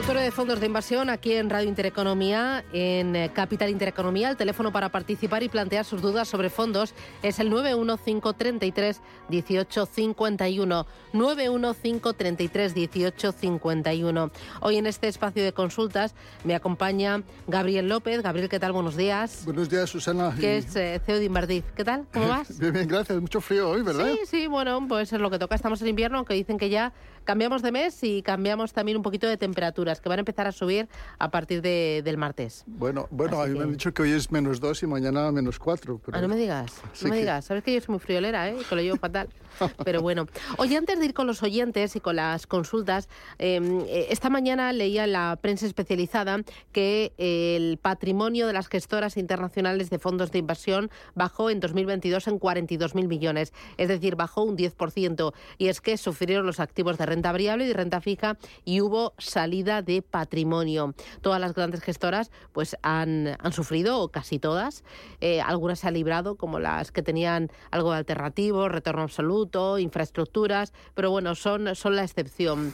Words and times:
Consultorio 0.00 0.24
de 0.24 0.30
fondos 0.30 0.60
de 0.60 0.66
inversión 0.66 1.10
aquí 1.10 1.34
en 1.34 1.50
Radio 1.50 1.68
Intereconomía, 1.68 2.64
en 2.72 3.14
eh, 3.14 3.30
Capital 3.34 3.68
Intereconomía. 3.68 4.30
El 4.30 4.38
teléfono 4.38 4.72
para 4.72 4.88
participar 4.88 5.42
y 5.42 5.50
plantear 5.50 5.84
sus 5.84 6.00
dudas 6.00 6.26
sobre 6.26 6.48
fondos 6.48 6.94
es 7.22 7.38
el 7.38 7.50
91533 7.50 8.98
1851. 9.28 10.86
91533 11.12 12.76
1851. 12.76 14.30
Hoy 14.62 14.78
en 14.78 14.86
este 14.86 15.06
espacio 15.06 15.44
de 15.44 15.52
consultas 15.52 16.14
me 16.44 16.54
acompaña 16.54 17.22
Gabriel 17.46 17.90
López. 17.90 18.22
Gabriel, 18.22 18.48
¿qué 18.48 18.58
tal? 18.58 18.72
Buenos 18.72 18.96
días. 18.96 19.42
Buenos 19.44 19.68
días, 19.68 19.90
Susana. 19.90 20.34
Que 20.40 20.56
es 20.56 20.74
eh, 20.76 20.98
CEO 21.04 21.18
de 21.18 21.26
Inverdiz. 21.26 21.64
¿Qué 21.76 21.84
tal? 21.84 22.06
¿Cómo 22.10 22.26
vas? 22.30 22.58
Bien, 22.58 22.72
bien, 22.72 22.88
gracias. 22.88 23.20
Mucho 23.20 23.42
frío 23.42 23.68
hoy, 23.68 23.82
¿verdad? 23.82 24.06
Sí, 24.14 24.20
sí, 24.24 24.46
bueno, 24.46 24.82
pues 24.88 25.12
es 25.12 25.20
lo 25.20 25.28
que 25.28 25.38
toca. 25.38 25.54
Estamos 25.54 25.82
en 25.82 25.88
invierno, 25.88 26.16
aunque 26.16 26.32
dicen 26.32 26.56
que 26.56 26.70
ya 26.70 26.94
cambiamos 27.30 27.62
de 27.62 27.70
mes 27.70 28.02
y 28.02 28.22
cambiamos 28.22 28.72
también 28.72 28.96
un 28.96 29.04
poquito 29.04 29.28
de 29.28 29.36
temperaturas, 29.36 30.00
que 30.00 30.08
van 30.08 30.18
a 30.18 30.22
empezar 30.22 30.48
a 30.48 30.52
subir 30.52 30.88
a 31.16 31.30
partir 31.30 31.62
de, 31.62 32.02
del 32.04 32.16
martes. 32.16 32.64
Bueno, 32.66 33.06
bueno, 33.12 33.40
a 33.40 33.46
mí 33.46 33.56
me 33.56 33.62
han 33.62 33.70
dicho 33.70 33.94
que 33.94 34.02
hoy 34.02 34.10
es 34.10 34.32
menos 34.32 34.58
2 34.58 34.82
y 34.82 34.86
mañana 34.88 35.30
menos 35.30 35.60
4. 35.60 36.00
Ah, 36.10 36.20
no 36.20 36.26
me 36.26 36.34
digas, 36.34 36.72
no 37.02 37.08
me 37.08 37.18
digas. 37.18 37.44
Sabes 37.44 37.62
que 37.62 37.72
yo 37.72 37.80
soy 37.80 37.92
muy 37.92 38.00
friolera, 38.00 38.48
¿eh? 38.48 38.56
Que 38.68 38.74
lo 38.74 38.82
llevo 38.82 38.96
fatal. 38.96 39.28
Pero 39.84 40.02
bueno. 40.02 40.26
Oye, 40.56 40.76
antes 40.76 40.98
de 40.98 41.04
ir 41.04 41.14
con 41.14 41.28
los 41.28 41.44
oyentes 41.44 41.94
y 41.94 42.00
con 42.00 42.16
las 42.16 42.48
consultas, 42.48 43.08
em, 43.38 43.82
eh, 43.82 44.08
esta 44.10 44.28
mañana 44.28 44.72
leía 44.72 45.04
en 45.04 45.12
la 45.12 45.38
prensa 45.40 45.66
especializada 45.66 46.40
que 46.72 47.12
el 47.16 47.78
patrimonio 47.78 48.48
de 48.48 48.54
las 48.54 48.66
gestoras 48.66 49.16
internacionales 49.16 49.88
de 49.88 50.00
fondos 50.00 50.32
de 50.32 50.40
inversión 50.40 50.90
bajó 51.14 51.48
en 51.48 51.60
2022 51.60 52.26
en 52.26 52.40
42.000 52.40 53.06
millones, 53.06 53.52
es 53.76 53.86
decir, 53.86 54.16
bajó 54.16 54.42
un 54.42 54.56
10%. 54.56 55.32
Y 55.58 55.68
es 55.68 55.80
que 55.80 55.96
sufrieron 55.96 56.44
los 56.44 56.58
activos 56.58 56.98
de 56.98 57.06
renta 57.06 57.19
variable 57.22 57.66
y 57.66 57.72
renta 57.72 58.00
fija 58.00 58.38
y 58.64 58.80
hubo 58.80 59.14
salida 59.18 59.82
de 59.82 60.02
patrimonio. 60.02 60.94
Todas 61.20 61.40
las 61.40 61.54
grandes 61.54 61.82
gestoras 61.82 62.30
pues 62.52 62.76
han, 62.82 63.36
han 63.38 63.52
sufrido, 63.52 64.00
o 64.00 64.08
casi 64.08 64.38
todas. 64.38 64.84
Eh, 65.20 65.40
algunas 65.40 65.80
se 65.80 65.88
han 65.88 65.94
librado, 65.94 66.36
como 66.36 66.58
las 66.58 66.92
que 66.92 67.02
tenían 67.02 67.50
algo 67.70 67.92
de 67.92 67.98
alternativo, 67.98 68.68
retorno 68.68 69.02
absoluto, 69.02 69.78
infraestructuras, 69.78 70.72
pero 70.94 71.10
bueno, 71.10 71.34
son, 71.34 71.74
son 71.76 71.96
la 71.96 72.04
excepción. 72.04 72.72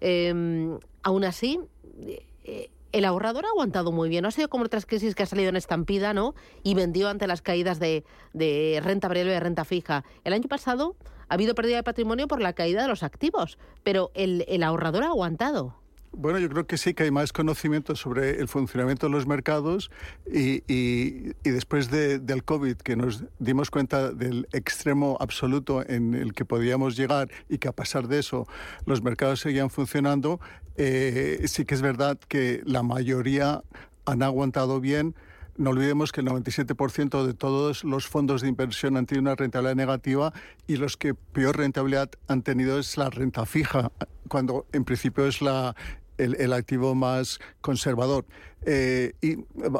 Em, 0.00 0.78
aún 1.02 1.24
así, 1.24 1.60
eh, 2.44 2.70
el 2.92 3.04
ahorrador 3.04 3.44
ha 3.46 3.48
aguantado 3.48 3.92
muy 3.92 4.08
bien. 4.08 4.22
No 4.22 4.28
ha 4.28 4.32
sido 4.32 4.48
como 4.48 4.64
otras 4.64 4.86
crisis 4.86 5.14
que 5.14 5.22
ha 5.22 5.26
salido 5.26 5.48
en 5.48 5.56
estampida, 5.56 6.14
¿no? 6.14 6.34
Y 6.62 6.74
vendió 6.74 7.08
ante 7.08 7.26
las 7.26 7.42
caídas 7.42 7.78
de, 7.78 8.04
de 8.32 8.80
renta 8.82 9.08
variable 9.08 9.34
y 9.34 9.38
renta 9.38 9.64
fija. 9.64 10.04
El 10.24 10.32
año 10.32 10.48
pasado 10.48 10.96
ha 11.28 11.34
habido 11.34 11.54
pérdida 11.54 11.76
de 11.76 11.82
patrimonio 11.82 12.28
por 12.28 12.40
la 12.40 12.52
caída 12.52 12.82
de 12.82 12.88
los 12.88 13.02
activos, 13.02 13.58
pero 13.82 14.10
el, 14.14 14.44
el 14.48 14.62
ahorrador 14.62 15.02
ha 15.04 15.08
aguantado. 15.08 15.74
Bueno, 16.18 16.38
yo 16.38 16.48
creo 16.48 16.66
que 16.66 16.78
sí 16.78 16.94
que 16.94 17.02
hay 17.02 17.10
más 17.10 17.30
conocimiento 17.30 17.94
sobre 17.94 18.40
el 18.40 18.48
funcionamiento 18.48 19.06
de 19.06 19.12
los 19.12 19.26
mercados 19.26 19.90
y, 20.26 20.62
y, 20.66 21.34
y 21.44 21.50
después 21.50 21.90
de, 21.90 22.18
del 22.18 22.42
COVID, 22.42 22.76
que 22.76 22.96
nos 22.96 23.24
dimos 23.38 23.70
cuenta 23.70 24.12
del 24.12 24.48
extremo 24.54 25.18
absoluto 25.20 25.86
en 25.86 26.14
el 26.14 26.32
que 26.32 26.46
podíamos 26.46 26.96
llegar 26.96 27.28
y 27.50 27.58
que 27.58 27.68
a 27.68 27.72
pesar 27.72 28.08
de 28.08 28.20
eso 28.20 28.48
los 28.86 29.02
mercados 29.02 29.40
seguían 29.40 29.68
funcionando, 29.68 30.40
eh, 30.78 31.42
sí 31.48 31.66
que 31.66 31.74
es 31.74 31.82
verdad 31.82 32.18
que 32.28 32.62
la 32.64 32.82
mayoría 32.82 33.62
han 34.06 34.22
aguantado 34.22 34.80
bien. 34.80 35.14
No 35.58 35.68
olvidemos 35.70 36.12
que 36.12 36.22
el 36.22 36.28
97% 36.28 37.26
de 37.26 37.34
todos 37.34 37.84
los 37.84 38.06
fondos 38.06 38.40
de 38.40 38.48
inversión 38.48 38.96
han 38.96 39.04
tenido 39.04 39.20
una 39.20 39.34
rentabilidad 39.34 39.76
negativa 39.76 40.32
y 40.66 40.76
los 40.76 40.96
que 40.96 41.12
peor 41.12 41.58
rentabilidad 41.58 42.08
han 42.26 42.40
tenido 42.40 42.78
es 42.78 42.96
la 42.96 43.10
renta 43.10 43.44
fija, 43.44 43.92
cuando 44.28 44.66
en 44.72 44.84
principio 44.84 45.26
es 45.26 45.40
la, 45.40 45.74
el, 46.18 46.36
el, 46.36 46.52
activo 46.52 46.94
más 46.94 47.38
conservador. 47.60 48.24
Eh, 48.64 49.12
y 49.22 49.36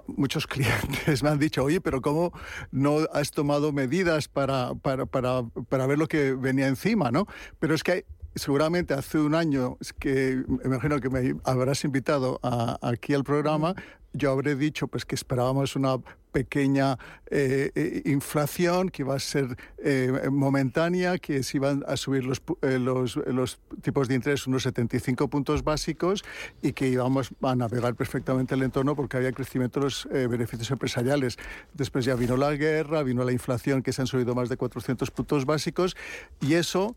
muchos 0.07 0.47
clientes 0.49 1.23
me 1.23 1.31
han 1.31 1.39
dicho, 1.39 1.65
oye, 1.65 1.81
pero 1.81 2.01
¿cómo 2.01 2.33
no 2.71 2.99
has 3.13 3.31
tomado 3.31 3.73
medidas 3.73 4.29
para, 4.29 4.75
para, 4.75 5.07
para, 5.07 5.43
para 5.69 5.87
ver 5.87 5.99
lo 5.99 6.07
que 6.07 6.33
venía 6.35 6.69
encima? 6.69 7.11
¿no? 7.11 7.27
Pero 7.59 7.75
es 7.75 7.83
que 7.83 8.05
seguramente 8.37 8.95
hace 8.95 9.19
un 9.19 9.35
año 9.35 9.79
que 9.99 10.45
me 10.47 10.65
imagino 10.65 11.01
que 11.01 11.11
me 11.11 11.35
habrás 11.45 11.85
invitado 11.85 12.39
a, 12.43 12.79
aquí 12.83 13.15
al 13.15 13.25
programa, 13.25 13.75
yo 14.13 14.31
habré 14.31 14.55
dicho 14.55 14.89
pues 14.89 15.05
que 15.05 15.15
esperábamos 15.15 15.77
una 15.77 15.99
pequeña 16.33 16.99
eh, 17.31 18.03
inflación 18.05 18.91
que 18.91 19.03
iba 19.03 19.15
a 19.15 19.19
ser 19.19 19.57
eh, 19.79 20.29
momentánea, 20.31 21.19
que 21.19 21.43
se 21.43 21.57
iban 21.57 21.83
a 21.89 21.97
subir 21.97 22.25
los, 22.25 22.43
eh, 22.61 22.79
los, 22.79 23.17
los, 23.17 23.59
tipos 23.81 24.09
de 24.09 24.17
interés 24.17 24.47
unos 24.47 24.65
75 24.65 25.29
puntos 25.29 25.65
básicos 25.65 26.25
y 26.61 26.73
que 26.73 26.89
íbamos 26.89 27.31
a 27.41 27.57
navegar 27.57 27.95
perfectamente 27.95 28.55
el 28.55 28.63
entorno 28.63 28.95
porque 28.95 29.17
había 29.17 29.33
crecimiento 29.33 29.81
de 29.81 29.85
los 29.87 30.09
beneficios 30.11 30.71
empresariales. 30.71 31.39
Después 31.73 32.05
ya 32.05 32.15
vino 32.15 32.37
la 32.37 32.53
guerra, 32.55 33.03
vino 33.03 33.25
la 33.25 33.33
inflación 33.33 33.83
que 33.83 33.95
se 33.95 34.03
han 34.03 34.07
subido 34.07 34.35
más 34.35 34.51
de 34.51 34.59
400 34.59 35.11
puntos 35.11 35.47
básicos 35.47 35.97
y 36.41 36.55
eso 36.55 36.97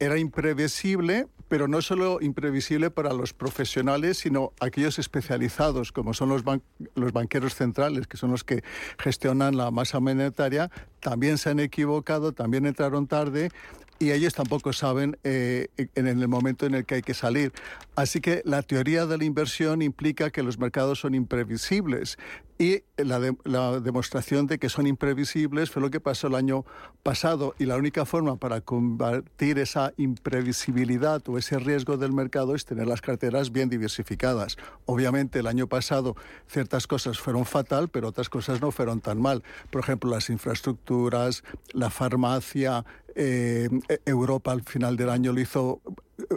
era 0.00 0.18
imprevisible, 0.18 1.28
pero 1.48 1.68
no 1.68 1.82
solo 1.82 2.20
imprevisible 2.22 2.90
para 2.90 3.12
los 3.12 3.34
profesionales, 3.34 4.18
sino 4.18 4.52
aquellos 4.60 4.98
especializados, 4.98 5.92
como 5.92 6.14
son 6.14 6.30
los, 6.30 6.42
ban 6.42 6.62
los 6.94 7.12
banqueros 7.12 7.54
centrales, 7.54 8.06
que 8.06 8.16
son 8.16 8.30
los 8.30 8.42
que 8.42 8.64
gestionan 8.98 9.56
la 9.56 9.70
masa 9.70 10.00
monetaria, 10.00 10.70
también 11.00 11.36
se 11.36 11.50
han 11.50 11.60
equivocado, 11.60 12.32
también 12.32 12.64
entraron 12.66 13.06
tarde 13.06 13.50
y 14.00 14.12
ellos 14.12 14.32
tampoco 14.32 14.72
saben 14.72 15.18
eh, 15.24 15.68
en 15.76 16.06
el 16.06 16.26
momento 16.26 16.64
en 16.64 16.74
el 16.74 16.86
que 16.86 16.96
hay 16.96 17.02
que 17.02 17.12
salir. 17.12 17.52
Así 17.94 18.20
que 18.22 18.40
la 18.46 18.62
teoría 18.62 19.04
de 19.04 19.18
la 19.18 19.24
inversión 19.24 19.82
implica 19.82 20.30
que 20.30 20.42
los 20.42 20.58
mercados 20.58 21.00
son 21.00 21.14
imprevisibles 21.14 22.16
y 22.58 22.82
la, 22.96 23.20
de, 23.20 23.36
la, 23.44 23.80
demostración 23.80 24.46
de 24.46 24.58
que 24.58 24.68
son 24.68 24.86
imprevisibles 24.86 25.70
fue 25.70 25.80
lo 25.80 25.90
que 25.90 26.00
pasó 26.00 26.26
el 26.26 26.34
año 26.34 26.64
pasado 27.02 27.54
y 27.58 27.64
la 27.64 27.76
única 27.76 28.04
forma 28.04 28.36
para 28.36 28.60
combatir 28.60 29.58
esa 29.58 29.92
imprevisibilidad 29.96 31.26
o 31.28 31.38
ese 31.38 31.58
riesgo 31.58 31.96
del 31.96 32.12
mercado 32.12 32.54
es 32.54 32.66
tener 32.66 32.86
las 32.86 33.00
carteras 33.00 33.52
bien 33.52 33.70
diversificadas. 33.70 34.56
Obviamente 34.84 35.38
el 35.38 35.46
año 35.46 35.68
pasado 35.68 36.16
ciertas 36.48 36.86
cosas 36.86 37.18
fueron 37.18 37.46
fatal, 37.46 37.88
pero 37.88 38.08
otras 38.08 38.28
cosas 38.28 38.60
no 38.60 38.70
fueron 38.70 39.00
tan 39.00 39.20
mal. 39.20 39.42
Por 39.70 39.82
ejemplo, 39.82 40.10
las 40.10 40.28
infraestructuras, 40.28 41.44
la 41.72 41.88
farmacia, 41.88 42.84
eh, 43.14 43.68
Europa 44.04 44.52
al 44.52 44.62
final 44.62 44.96
del 44.96 45.08
año 45.08 45.32
lo 45.32 45.40
hizo 45.40 45.80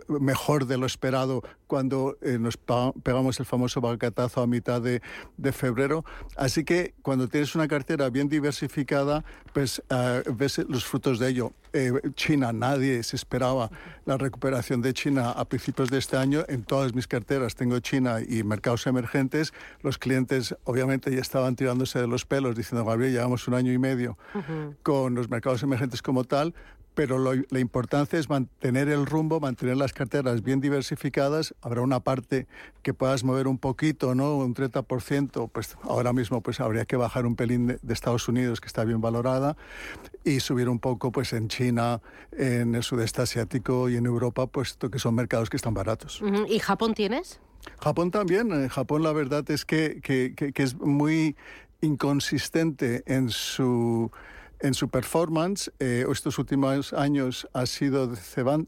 mejor 0.07 0.65
de 0.65 0.77
lo 0.77 0.85
esperado 0.85 1.43
cuando 1.67 2.17
eh, 2.21 2.37
nos 2.39 2.57
pegamos 2.57 3.39
el 3.39 3.45
famoso 3.45 3.81
bacatazo 3.81 4.41
a 4.41 4.47
mitad 4.47 4.81
de, 4.81 5.01
de, 5.37 5.51
febrero. 5.51 6.03
Así 6.35 6.63
que 6.63 6.93
cuando 7.01 7.27
tienes 7.27 7.55
una 7.55 7.67
cartera 7.67 8.09
bien 8.09 8.29
diversificada, 8.29 9.23
pues 9.53 9.81
uh, 9.89 10.33
ves 10.33 10.59
los 10.67 10.85
frutos 10.85 11.19
de 11.19 11.29
ello. 11.29 11.51
Eh, 11.73 11.91
China, 12.15 12.53
nadie 12.53 13.01
se 13.01 13.15
esperaba 13.15 13.71
la 14.05 14.17
recuperación 14.17 14.81
de 14.81 14.93
China 14.93 15.31
a 15.31 15.45
principios 15.45 15.89
de 15.89 15.97
este 15.97 16.17
año. 16.17 16.43
En 16.47 16.63
todas 16.63 16.93
mis 16.93 17.07
carteras 17.07 17.55
tengo 17.55 17.79
China 17.79 18.17
y 18.27 18.43
mercados 18.43 18.85
emergentes. 18.85 19.53
Los 19.81 19.97
clientes 19.97 20.55
obviamente 20.65 21.11
ya 21.11 21.21
estaban 21.21 21.55
tirándose 21.55 21.99
de 21.99 22.07
los 22.07 22.25
pelos 22.25 22.55
diciendo, 22.55 22.85
Gabriel, 22.85 23.13
llevamos 23.13 23.47
un 23.47 23.55
año 23.55 23.71
y 23.71 23.79
medio 23.79 24.17
uh 24.35 24.37
-huh. 24.37 24.75
con 24.83 25.15
los 25.15 25.29
mercados 25.29 25.63
emergentes 25.63 26.03
como 26.03 26.23
tal, 26.23 26.53
pero 26.95 27.17
lo, 27.17 27.31
la 27.49 27.59
importancia 27.59 28.19
es 28.19 28.29
mantener 28.29 28.87
el 28.89 29.05
rumbo, 29.05 29.39
mantener 29.39 29.77
las 29.77 29.93
carteras 29.93 30.43
bien 30.43 30.61
diversificadas. 30.61 31.55
Habrá 31.61 31.81
una 31.81 31.99
parte 31.99 32.47
que 32.81 32.93
puedas 32.93 33.23
mover 33.23 33.47
un 33.47 33.57
poquito, 33.57 34.15
¿no? 34.15 34.35
Un 34.37 34.53
30%, 34.53 35.49
pues 35.51 35.75
ahora 35.83 36.13
mismo 36.13 36.41
pues 36.41 36.59
habría 36.59 36.85
que 36.85 36.95
bajar 36.95 37.25
un 37.25 37.35
pelín 37.35 37.67
de, 37.67 37.79
de 37.81 37.93
Estados 37.93 38.27
Unidos, 38.27 38.61
que 38.61 38.67
está 38.67 38.83
bien 38.83 39.01
valorada, 39.01 39.57
y 40.23 40.39
subir 40.39 40.69
un 40.69 40.79
poco 40.79 41.11
pues 41.11 41.33
en 41.33 41.47
China, 41.47 42.01
en 42.31 42.75
el 42.75 42.83
sudeste 42.83 43.21
asiático 43.21 43.89
y 43.89 43.95
en 43.95 44.05
Europa, 44.05 44.47
puesto 44.47 44.89
que 44.91 44.99
son 44.99 45.15
mercados 45.15 45.49
que 45.49 45.57
están 45.57 45.73
baratos. 45.73 46.21
¿Y 46.47 46.59
Japón 46.59 46.93
tienes? 46.93 47.39
Japón 47.79 48.11
también. 48.11 48.51
En 48.51 48.67
Japón 48.67 49.03
la 49.03 49.13
verdad 49.13 49.49
es 49.49 49.65
que, 49.65 49.99
que- 50.03 50.33
que- 50.35 50.51
que 50.53 50.63
es 50.63 50.75
muy 50.75 51.35
inconsistente 51.81 53.03
en 53.05 53.29
su 53.29 54.11
en 54.63 54.73
su 54.73 54.87
performance. 54.87 55.71
Eh, 55.79 56.05
estos 56.11 56.39
últimos 56.39 56.93
años 56.93 57.47
ha 57.53 57.65
sido 57.67 58.11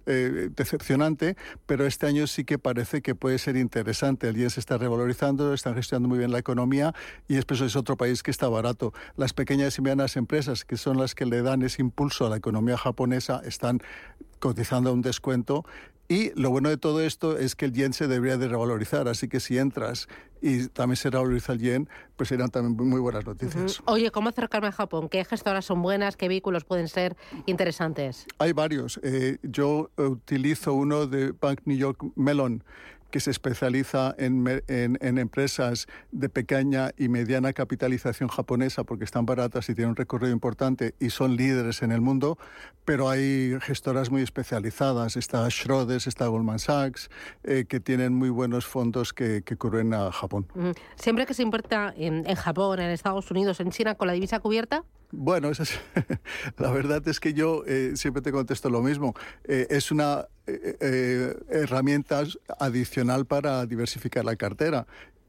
eh, 0.06 0.50
decepcionante, 0.56 1.38
pero 1.65 1.88
este 1.88 2.06
año 2.06 2.27
sí 2.27 2.44
que 2.44 2.59
parece 2.59 3.01
que 3.01 3.15
puede 3.15 3.39
ser 3.39 3.56
interesante. 3.56 4.27
El 4.27 4.36
yen 4.36 4.50
se 4.50 4.59
está 4.59 4.77
revalorizando, 4.77 5.53
están 5.53 5.74
gestionando 5.74 6.09
muy 6.09 6.19
bien 6.19 6.31
la 6.31 6.39
economía 6.39 6.94
y 7.27 7.38
es 7.38 7.75
otro 7.75 7.95
país 7.95 8.21
que 8.21 8.30
está 8.30 8.50
barato. 8.50 8.94
Las 9.15 9.33
pequeñas 9.33 9.77
y 9.77 9.81
medianas 9.81 10.18
empresas, 10.18 10.65
que 10.65 10.77
son 10.77 10.97
las 10.97 11.15
que 11.15 11.25
le 11.25 11.42
dan 11.42 11.63
ese 11.63 11.81
impulso 11.81 12.25
a 12.25 12.30
la 12.30 12.38
economía 12.38 12.77
japonesa, 12.77 13.41
están 13.45 13.81
cotizando 14.39 14.89
a 14.89 14.94
un 14.94 15.01
descuento 15.01 15.65
y 16.07 16.31
lo 16.40 16.50
bueno 16.50 16.69
de 16.69 16.78
todo 16.78 17.02
esto 17.02 17.38
es 17.38 17.56
que 17.56 17.66
el 17.66 17.74
yen 17.74 17.94
se 17.94 18.07
debería 18.07 18.38
de 18.38 18.48
revalorizar, 18.48 19.07
así 19.07 19.28
que 19.28 19.40
si 19.40 19.57
entras 19.57 20.07
y 20.42 20.68
también 20.68 20.98
se 20.98 21.10
revaloriza 21.10 21.54
el 21.54 21.60
yen, 21.60 21.90
pues 22.16 22.30
serían 22.30 22.50
también 22.50 22.88
muy 22.88 23.00
buenas 23.00 23.25
noticias. 23.25 23.81
Oye, 23.86 24.12
¿cómo 24.12 24.30
acercarme 24.30 24.68
a 24.68 24.72
Japón? 24.72 25.10
¿Qué 25.10 25.25
gestoras 25.25 25.66
son 25.66 25.81
buenas? 25.81 26.18
¿Qué 26.18 26.28
vehículos 26.28 26.63
pueden 26.63 26.88
ser 26.88 27.18
interesantes? 27.48 28.28
Hay 28.38 28.52
varios. 28.54 29.00
Eh, 29.02 29.38
yo 29.42 29.90
utilizo 29.98 30.74
uno 30.74 31.07
de 31.07 31.31
Bank 31.31 31.62
New 31.66 31.78
York 31.78 32.04
Mellon 32.16 32.63
que 33.12 33.19
se 33.19 33.31
especializa 33.31 34.13
en, 34.18 34.46
en- 34.68 34.98
en 35.02 35.18
empresas 35.18 35.88
de 36.12 36.28
pequeña 36.30 36.92
y 36.98 37.07
mediana 37.07 37.54
capitalización 37.54 38.30
japonesa 38.30 38.84
porque 38.84 39.04
están 39.06 39.25
baratas 39.25 39.69
y 39.69 39.75
tienen 39.75 39.92
un 39.92 39.96
recorrido 39.96 40.34
importante 40.34 40.96
y 41.00 41.10
son 41.12 41.36
líderes 41.38 41.81
en 41.81 41.92
el 41.92 42.02
mundo, 42.02 42.38
pero 42.84 43.10
hay 43.10 43.57
gestoras 43.62 44.10
muy 44.12 44.22
especializadas. 44.22 45.16
Está 45.16 45.50
Schroders, 45.50 46.07
está 46.07 46.28
Goldman 46.28 46.60
Sachs, 46.60 47.10
eh, 47.44 47.66
que 47.68 47.80
tienen 47.80 48.13
muy 48.13 48.30
buenos 48.30 48.66
fondos 48.66 49.13
que, 49.13 49.42
que 49.44 49.56
a 49.94 50.12
Japón. 50.12 50.48
Siempre 50.96 51.25
que 51.25 51.34
se 51.34 51.42
en, 51.98 52.28
en 52.28 52.36
Japón, 52.36 52.80
en 52.80 52.90
Estados 52.90 53.30
Unidos, 53.31 53.60
en 53.60 53.72
China, 53.72 53.96
con 53.96 54.08
la 54.08 54.13
divisa 54.13 54.40
cubierta, 54.40 54.84
Bueno, 55.17 55.50
es- 55.50 55.59
la 56.57 56.71
verdad 56.71 57.07
es 57.07 57.19
que 57.19 57.33
yo 57.33 57.63
eh, 57.65 57.94
siempre 57.95 58.21
te 58.21 58.31
contesto 58.31 58.69
lo 58.69 58.81
mismo. 58.81 59.13
Eh, 59.45 59.67
es 59.69 59.91
una 59.91 60.27
eh, 60.45 60.75
eh, 60.79 61.33
herramienta 61.50 62.23
adicional 62.59 63.25
para 63.25 63.65
diversificar 63.65 64.25
la 64.25 64.35
cartera. 64.35 64.85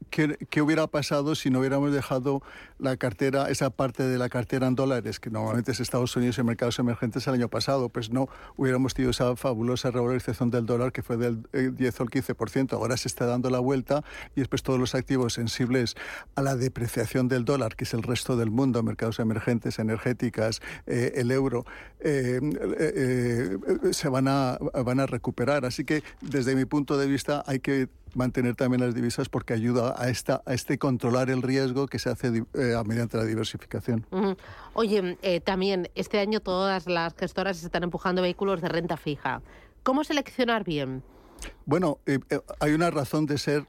¿Qué, 0.09 0.37
qué 0.49 0.61
hubiera 0.61 0.87
pasado 0.87 1.35
si 1.35 1.49
no 1.49 1.59
hubiéramos 1.59 1.91
dejado 1.91 2.41
la 2.79 2.97
cartera, 2.97 3.49
esa 3.49 3.69
parte 3.69 4.03
de 4.03 4.17
la 4.17 4.29
cartera 4.29 4.67
en 4.67 4.75
dólares, 4.75 5.19
que 5.19 5.29
normalmente 5.29 5.71
es 5.71 5.79
Estados 5.79 6.15
Unidos 6.15 6.37
y 6.37 6.43
mercados 6.43 6.79
emergentes 6.79 7.27
el 7.27 7.35
año 7.35 7.49
pasado? 7.49 7.89
Pues 7.89 8.09
no 8.09 8.29
hubiéramos 8.55 8.93
tenido 8.93 9.11
esa 9.11 9.35
fabulosa 9.35 9.91
revalorización 9.91 10.51
del 10.51 10.65
dólar 10.65 10.91
que 10.91 11.03
fue 11.03 11.17
del 11.17 11.47
eh, 11.53 11.71
10 11.73 11.99
o 11.99 12.03
el 12.03 12.09
15%. 12.09 12.73
Ahora 12.73 12.97
se 12.97 13.07
está 13.07 13.25
dando 13.25 13.49
la 13.49 13.59
vuelta 13.59 14.03
y 14.35 14.41
después 14.41 14.63
todos 14.63 14.79
los 14.79 14.95
activos 14.95 15.33
sensibles 15.33 15.95
a 16.35 16.41
la 16.41 16.55
depreciación 16.55 17.27
del 17.27 17.45
dólar, 17.45 17.75
que 17.75 17.83
es 17.83 17.93
el 17.93 18.03
resto 18.03 18.37
del 18.37 18.51
mundo, 18.51 18.83
mercados 18.83 19.19
emergentes, 19.19 19.79
energéticas, 19.79 20.61
eh, 20.85 21.13
el 21.15 21.31
euro, 21.31 21.65
eh, 21.99 22.39
eh, 22.79 23.57
eh, 23.67 23.93
se 23.93 24.07
van 24.07 24.27
a, 24.27 24.57
van 24.85 24.99
a 24.99 25.05
recuperar. 25.05 25.65
Así 25.65 25.83
que 25.83 26.03
desde 26.21 26.55
mi 26.55 26.65
punto 26.65 26.97
de 26.97 27.07
vista 27.07 27.43
hay 27.47 27.59
que 27.59 27.89
mantener 28.13 28.55
también 28.55 28.81
las 28.81 28.95
divisas 28.95 29.29
porque 29.29 29.53
ayuda 29.53 29.95
a, 29.97 30.09
esta, 30.09 30.41
a 30.45 30.53
este 30.53 30.77
controlar 30.77 31.29
el 31.29 31.41
riesgo 31.41 31.87
que 31.87 31.99
se 31.99 32.09
hace 32.09 32.45
eh, 32.53 32.75
mediante 32.85 33.17
la 33.17 33.25
diversificación. 33.25 34.05
Oye, 34.73 35.17
eh, 35.21 35.41
también 35.41 35.89
este 35.95 36.19
año 36.19 36.39
todas 36.39 36.87
las 36.87 37.15
gestoras 37.15 37.63
están 37.63 37.83
empujando 37.83 38.21
vehículos 38.21 38.61
de 38.61 38.69
renta 38.69 38.97
fija. 38.97 39.41
¿Cómo 39.83 40.03
seleccionar 40.03 40.63
bien? 40.63 41.03
Bueno, 41.65 41.99
eh, 42.05 42.19
eh, 42.29 42.39
hay 42.59 42.73
una 42.73 42.89
razón 42.91 43.25
de 43.25 43.37
ser 43.37 43.65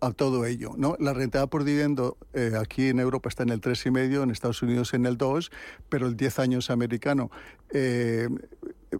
a 0.00 0.12
todo 0.12 0.44
ello, 0.44 0.72
¿no? 0.76 0.96
La 0.98 1.12
rentabilidad 1.12 1.48
por 1.48 1.64
dividendo 1.64 2.16
eh, 2.32 2.52
aquí 2.60 2.88
en 2.88 3.00
Europa 3.00 3.28
está 3.28 3.42
en 3.42 3.50
el 3.50 3.60
3,5, 3.60 4.22
en 4.22 4.30
Estados 4.30 4.62
Unidos 4.62 4.94
en 4.94 5.06
el 5.06 5.16
2, 5.16 5.50
pero 5.88 6.06
el 6.06 6.16
10 6.16 6.38
años 6.38 6.70
americano 6.70 7.30
eh, 7.72 8.28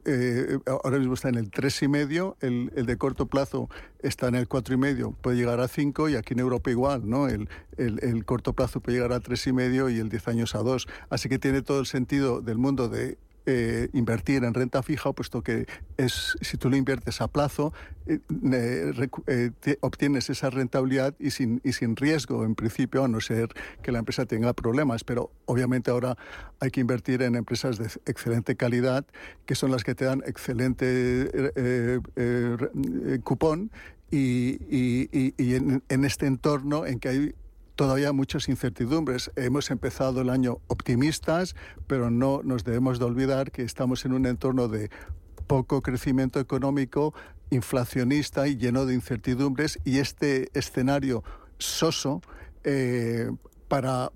eh, 0.04 0.58
ahora 0.66 0.98
mismo 0.98 1.14
está 1.14 1.28
en 1.28 1.36
el 1.36 1.50
3,5, 1.50 2.36
el, 2.40 2.72
el 2.74 2.86
de 2.86 2.96
corto 2.96 3.26
plazo 3.26 3.68
está 4.00 4.28
en 4.28 4.34
el 4.34 4.48
4,5, 4.48 5.14
puede 5.20 5.36
llegar 5.36 5.60
a 5.60 5.68
5 5.68 6.08
y 6.08 6.16
aquí 6.16 6.34
en 6.34 6.40
Europa 6.40 6.70
igual, 6.70 7.08
¿no? 7.08 7.28
El, 7.28 7.48
el, 7.76 7.98
el 8.02 8.24
corto 8.24 8.52
plazo 8.52 8.80
puede 8.80 8.98
llegar 8.98 9.12
a 9.12 9.20
3,5 9.20 9.94
y 9.94 9.98
el 9.98 10.08
10 10.08 10.28
años 10.28 10.54
a 10.54 10.58
2. 10.58 10.86
Así 11.10 11.28
que 11.28 11.38
tiene 11.38 11.62
todo 11.62 11.80
el 11.80 11.86
sentido 11.86 12.40
del 12.40 12.58
mundo 12.58 12.88
de 12.88 13.18
eh, 13.50 13.88
invertir 13.94 14.44
en 14.44 14.52
renta 14.52 14.82
fija, 14.82 15.10
puesto 15.14 15.42
que 15.42 15.64
es 15.96 16.36
si 16.42 16.58
tú 16.58 16.68
lo 16.68 16.76
inviertes 16.76 17.22
a 17.22 17.28
plazo, 17.28 17.72
eh, 18.06 18.20
eh, 19.26 19.76
obtienes 19.80 20.28
esa 20.28 20.50
rentabilidad 20.50 21.14
y 21.18 21.30
sin, 21.30 21.62
y 21.64 21.72
sin 21.72 21.96
riesgo, 21.96 22.44
en 22.44 22.54
principio, 22.54 23.04
a 23.04 23.08
no 23.08 23.20
ser 23.22 23.48
que 23.82 23.90
la 23.90 24.00
empresa 24.00 24.26
tenga 24.26 24.52
problemas. 24.52 25.02
Pero 25.02 25.32
obviamente 25.46 25.90
ahora 25.90 26.18
hay 26.60 26.70
que 26.70 26.80
invertir 26.82 27.22
en 27.22 27.36
empresas 27.36 27.78
de 27.78 27.86
excelente 28.04 28.54
calidad, 28.54 29.06
que 29.46 29.54
son 29.54 29.70
las 29.70 29.82
que 29.82 29.94
te 29.94 30.04
dan 30.04 30.22
excelente 30.26 32.00
cupón 33.24 33.70
y, 34.10 34.58
y- 34.68 35.54
en 35.88 36.04
este 36.04 36.26
entorno 36.26 36.84
en 36.84 36.98
que 37.00 37.08
hay 37.08 37.34
todavía 37.78 38.12
muchas 38.12 38.48
incertidumbres. 38.48 39.30
Hemos 39.36 39.70
empezado 39.70 40.20
el 40.20 40.30
año 40.30 40.58
optimistas, 40.66 41.54
pero 41.86 42.10
no 42.10 42.42
nos 42.42 42.64
debemos 42.64 42.98
de 42.98 43.04
olvidar 43.04 43.52
que 43.52 43.62
estamos 43.62 44.04
en 44.04 44.14
un 44.14 44.26
entorno 44.26 44.66
de 44.66 44.90
poco 45.46 45.80
crecimiento 45.80 46.40
económico, 46.40 47.14
inflacionista 47.50 48.48
y 48.48 48.56
lleno 48.56 48.84
de 48.84 48.94
incertidumbres 48.94 49.78
y 49.84 49.98
este 49.98 50.48
escenario 50.58 51.22
soso 51.58 52.20
eh, 52.64 53.30
para 53.68 54.10
pa- 54.10 54.12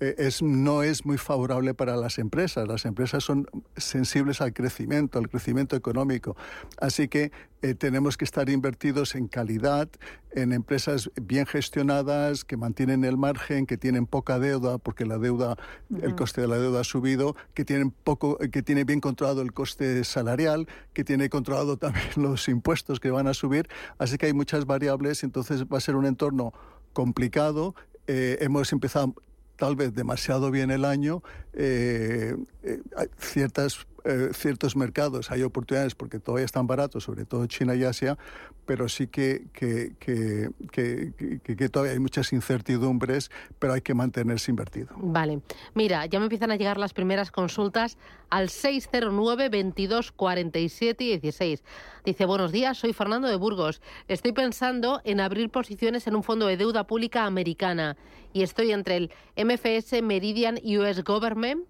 es, 0.00 0.42
no 0.42 0.82
es 0.82 1.04
muy 1.04 1.18
favorable 1.18 1.74
para 1.74 1.96
las 1.96 2.18
empresas. 2.18 2.66
Las 2.66 2.84
empresas 2.84 3.24
son 3.24 3.46
sensibles 3.76 4.40
al 4.40 4.52
crecimiento, 4.52 5.18
al 5.18 5.28
crecimiento 5.28 5.76
económico. 5.76 6.36
Así 6.78 7.08
que 7.08 7.32
eh, 7.62 7.74
tenemos 7.74 8.16
que 8.16 8.24
estar 8.24 8.48
invertidos 8.48 9.14
en 9.14 9.28
calidad, 9.28 9.88
en 10.30 10.52
empresas 10.52 11.10
bien 11.20 11.46
gestionadas, 11.46 12.44
que 12.44 12.56
mantienen 12.56 13.04
el 13.04 13.16
margen, 13.16 13.66
que 13.66 13.76
tienen 13.76 14.06
poca 14.06 14.38
deuda, 14.38 14.78
porque 14.78 15.06
la 15.06 15.18
deuda, 15.18 15.56
el 16.02 16.14
coste 16.14 16.42
de 16.42 16.48
la 16.48 16.58
deuda 16.58 16.80
ha 16.80 16.84
subido, 16.84 17.34
que 17.54 17.64
tienen 17.64 17.90
poco, 17.90 18.38
que 18.38 18.62
tiene 18.62 18.84
bien 18.84 19.00
controlado 19.00 19.42
el 19.42 19.52
coste 19.52 20.04
salarial, 20.04 20.68
que 20.92 21.02
tiene 21.02 21.28
controlado 21.30 21.76
también 21.78 22.06
los 22.16 22.48
impuestos 22.48 23.00
que 23.00 23.10
van 23.10 23.26
a 23.26 23.34
subir. 23.34 23.68
Así 23.98 24.18
que 24.18 24.26
hay 24.26 24.32
muchas 24.32 24.66
variables, 24.66 25.24
entonces 25.24 25.64
va 25.64 25.78
a 25.78 25.80
ser 25.80 25.96
un 25.96 26.06
entorno 26.06 26.52
complicado. 26.92 27.74
Eh, 28.06 28.38
hemos 28.40 28.72
empezado 28.72 29.14
tal 29.56 29.76
vez 29.76 29.94
demasiado 29.94 30.50
bien 30.50 30.70
el 30.70 30.84
año. 30.84 31.22
eh, 31.52 32.36
eh, 32.62 32.80
ciertas, 33.18 33.86
eh, 34.06 34.30
ciertos 34.32 34.76
mercados 34.76 35.30
hay 35.30 35.42
oportunidades 35.42 35.94
porque 35.94 36.18
todavía 36.20 36.44
están 36.44 36.66
baratos, 36.66 37.04
sobre 37.04 37.24
todo 37.24 37.46
China 37.46 37.74
y 37.74 37.84
Asia, 37.84 38.16
pero 38.64 38.88
sí 38.88 39.06
que, 39.06 39.46
que, 39.52 39.92
que, 40.00 40.50
que- 40.72 41.68
todavía 41.68 41.92
hay 41.92 41.98
muchas 41.98 42.32
incertidumbres, 42.32 43.30
pero 43.58 43.72
hay 43.72 43.80
que 43.80 43.94
mantenerse 43.94 44.50
invertido. 44.50 44.88
Vale. 44.96 45.40
Mira, 45.74 46.06
ya 46.06 46.18
me 46.18 46.26
empiezan 46.26 46.50
a 46.50 46.56
llegar 46.56 46.78
las 46.78 46.92
primeras 46.92 47.30
consultas 47.30 47.98
al 48.30 48.48
609 48.48 49.48
22 49.48 50.12
47 50.12 51.04
16. 51.04 51.62
Dice, 52.04 52.24
buenos 52.24 52.52
días, 52.52 52.78
soy 52.78 52.92
Fernando 52.92 53.28
de 53.28 53.36
Burgos. 53.36 53.80
Estoy 54.08 54.32
pensando 54.32 55.00
en 55.04 55.20
abrir 55.20 55.50
posiciones 55.50 56.06
en 56.06 56.16
un 56.16 56.22
fondo 56.22 56.46
de 56.46 56.56
deuda 56.56 56.86
pública 56.86 57.24
americana 57.24 57.96
y 58.32 58.42
estoy 58.42 58.72
entre 58.72 58.96
el 58.96 59.10
MFS 59.36 60.02
Meridian 60.02 60.56
US 60.64 61.02
Government 61.04 61.64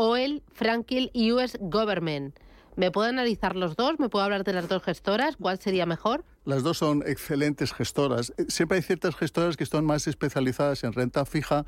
o 0.00 0.16
el 0.16 0.44
Franklin 0.52 1.10
US 1.32 1.58
Government. 1.60 2.38
¿Me 2.76 2.92
puedo 2.92 3.08
analizar 3.08 3.56
los 3.56 3.74
dos? 3.74 3.98
¿Me 3.98 4.08
puedo 4.08 4.24
hablar 4.24 4.44
de 4.44 4.52
las 4.52 4.68
dos 4.68 4.80
gestoras? 4.84 5.36
¿Cuál 5.36 5.58
sería 5.58 5.86
mejor? 5.86 6.24
Las 6.48 6.62
dos 6.62 6.78
son 6.78 7.04
excelentes 7.06 7.74
gestoras. 7.74 8.32
Eh, 8.38 8.46
siempre 8.48 8.78
hay 8.78 8.82
ciertas 8.82 9.14
gestoras 9.14 9.58
que 9.58 9.64
están 9.64 9.84
más 9.84 10.06
especializadas 10.06 10.82
en 10.82 10.94
renta 10.94 11.26
fija 11.26 11.66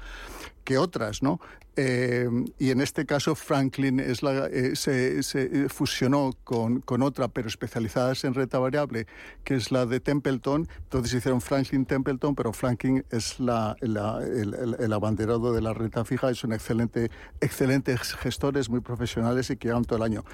que 0.65 0.79
otras, 0.79 1.23
¿no? 1.23 1.39
Eh, 1.77 2.29
y 2.59 2.71
en 2.71 2.81
este 2.81 3.07
caso 3.07 3.35
Franklin 3.35 4.01
es 4.01 4.23
la, 4.23 4.47
eh, 4.47 4.75
se, 4.75 5.23
se, 5.23 5.69
fusionó 5.69 6.33
con, 6.45 6.81
con, 6.81 7.01
otra, 7.01 7.29
pero 7.29 7.49
especializadas 7.49 8.25
en 8.25 8.35
renta 8.35 8.59
variable, 8.59 9.07
que 9.45 9.55
es 9.55 9.71
la 9.71 9.87
de 9.87 10.01
Templeton. 10.01 10.69
Entonces 10.83 11.15
hicieron 11.15 11.41
Franklin 11.41 11.87
Templeton, 11.87 12.35
pero 12.35 12.53
Franklin 12.53 13.05
es 13.11 13.39
la, 13.39 13.77
la, 13.81 14.21
el, 14.23 14.77
el, 14.79 14.93
abanderado 14.93 15.53
de 15.53 15.63
la 15.63 15.73
renta 15.73 16.05
fija. 16.05 16.31
Es 16.31 16.43
un 16.45 16.53
excelente, 16.53 17.11
excelentes 17.41 18.13
gestores, 18.15 18.69
muy 18.69 18.81
profesionales 18.81 19.49
y 19.51 19.57
que 19.57 19.69
llevan 19.69 19.85
todo 19.85 19.99
el 19.99 20.03
año. 20.03 20.25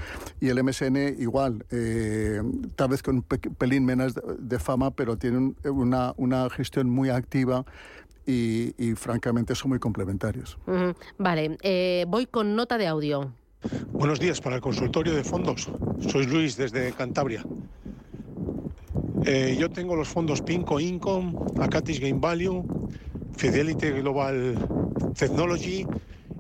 Y 0.40 0.48
el 0.48 0.62
MSN 0.64 1.16
igual, 1.18 1.64
eh, 1.70 2.42
tal 2.74 2.88
vez 2.88 3.02
con 3.02 3.16
un 3.16 3.22
pelín 3.22 3.84
menos 3.84 4.14
de, 4.38 4.58
fama, 4.58 4.90
pero 4.90 5.16
tiene 5.16 5.54
una, 5.64 6.12
una 6.16 6.48
gestión 6.50 6.90
muy 6.90 7.08
activa 7.10 7.64
y, 8.26 8.74
y, 8.78 8.94
francamente 8.94 9.54
son 9.54 9.70
muy 9.70 9.78
complementarios. 9.78 10.58
Uh 10.66 10.70
-huh. 10.72 10.96
Vale, 11.18 11.56
eh, 11.62 12.04
voy 12.08 12.26
con 12.26 12.56
nota 12.56 12.76
de 12.76 12.86
audio. 12.86 13.32
Buenos 13.92 14.18
días 14.20 14.40
para 14.40 14.56
el 14.56 14.62
consultorio 14.62 15.14
de 15.14 15.24
fondos. 15.24 15.70
Soy 16.08 16.26
Luis 16.26 16.56
desde 16.56 16.92
Cantabria. 16.92 17.44
Eh, 19.24 19.56
yo 19.58 19.68
tengo 19.70 19.96
los 19.96 20.08
fondos 20.08 20.40
Pinco 20.40 20.78
Income, 20.78 21.34
Acatis 21.60 21.98
Game 22.00 22.20
Value, 22.20 22.64
Fidelity 23.36 23.90
Global 23.90 24.56
Technology 25.18 25.86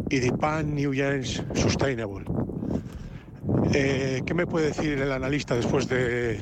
y 0.08 0.18
Dipan 0.20 0.74
New 0.74 0.92
Year's 0.94 1.42
Sustainable. 1.54 2.24
Eh, 3.72 4.22
¿Qué 4.24 4.34
me 4.34 4.46
puede 4.46 4.66
decir 4.66 5.00
el 5.00 5.10
analista 5.10 5.56
después 5.56 5.88
de, 5.88 6.38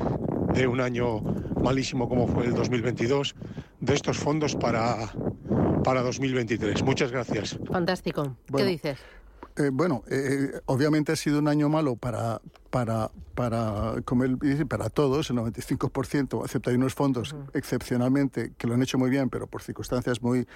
de 0.55 0.67
un 0.67 0.81
año 0.81 1.23
malísimo 1.65 2.09
como 2.09 2.29
fue 2.29 2.45
el 2.45 2.55
2022 2.55 3.35
de 3.81 3.95
estos 3.95 4.19
fondos 4.19 4.55
para, 4.55 5.13
para 5.83 6.03
2023. 6.03 6.83
Muchas 6.85 7.11
gracias. 7.11 7.59
Fantástico. 7.73 8.37
Bueno, 8.49 8.67
¿Qué 8.67 8.73
dices? 8.73 8.99
Eh, 9.57 9.71
bueno, 9.73 10.03
eh, 10.11 10.61
obviamente 10.67 11.13
ha 11.13 11.17
sido 11.17 11.39
un 11.39 11.49
año 11.49 11.69
malo 11.69 11.97
para, 11.97 12.41
para, 12.75 13.09
para, 13.37 14.03
como 14.05 14.25
él 14.25 14.37
dice, 14.37 14.67
para 14.67 14.91
todos, 14.91 15.31
el 15.31 15.37
95%, 15.37 16.45
excepto 16.45 16.71
hay 16.71 16.77
unos 16.77 16.93
fondos 16.93 17.33
uh 17.33 17.37
-huh. 17.37 17.51
excepcionalmente 17.55 18.53
que 18.59 18.67
lo 18.67 18.75
han 18.75 18.83
hecho 18.83 18.99
muy 18.99 19.11
bien, 19.11 19.31
pero 19.31 19.47
por 19.47 19.63
circunstancias 19.63 20.21
muy 20.21 20.49